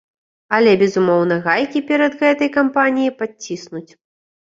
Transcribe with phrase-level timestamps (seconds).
[0.55, 3.89] Але, безумоўна, гайкі перад гэтай кампаніяй падціснуць.